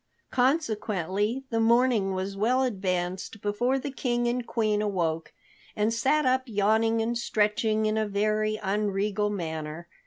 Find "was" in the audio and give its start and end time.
2.15-2.35